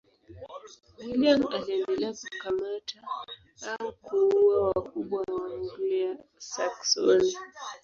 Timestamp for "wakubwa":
4.75-5.19